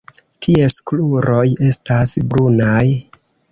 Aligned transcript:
Ties 0.45 0.75
kruroj 0.91 1.45
estas 1.69 2.17
brunaj. 2.35 2.83